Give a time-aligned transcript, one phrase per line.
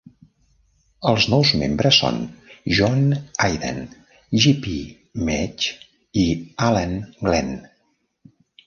[1.09, 2.17] Els nous membres són
[2.79, 3.05] John
[3.49, 3.79] Idan,
[4.41, 5.71] Gypie Maig
[6.25, 6.29] i
[6.71, 7.59] Alan Glen.